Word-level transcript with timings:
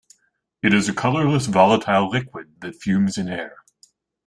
It 0.63 0.73
is 0.73 0.89
a 0.89 0.95
colourless 0.95 1.45
volatile 1.45 2.09
liquid 2.09 2.59
that 2.61 2.73
fumes 2.75 3.19
in 3.19 3.29
air. 3.29 3.57